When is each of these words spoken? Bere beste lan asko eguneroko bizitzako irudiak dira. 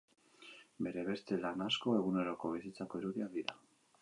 Bere 0.87 1.03
beste 1.11 1.39
lan 1.43 1.63
asko 1.67 1.93
eguneroko 2.01 2.53
bizitzako 2.57 3.03
irudiak 3.05 3.39
dira. 3.41 3.61